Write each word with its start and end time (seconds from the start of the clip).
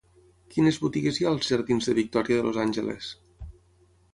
Quines 0.53 0.77
botigues 0.85 1.19
hi 1.19 1.27
ha 1.27 1.27
als 1.37 1.51
jardins 1.53 1.91
de 1.91 1.95
Victoria 1.99 2.39
de 2.41 2.47
los 2.49 2.59
Ángeles? 2.65 3.11